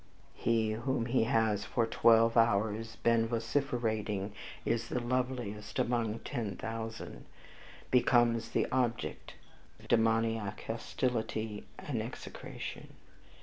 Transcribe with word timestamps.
"He, 0.33 0.71
whom 0.71 1.05
he 1.05 1.25
has 1.25 1.63
for 1.63 1.85
twelve 1.85 2.35
hours 2.35 2.95
been 3.03 3.27
vociferating 3.27 4.33
'is 4.65 4.87
the 4.89 4.99
loveliest 4.99 5.77
among 5.77 6.21
ten 6.21 6.55
thousand,' 6.55 7.27
becomes 7.91 8.49
the 8.49 8.65
object 8.71 9.35
of 9.79 9.87
demoniac 9.87 10.63
hostility 10.65 11.65
and 11.77 12.01
execration. 12.01 12.95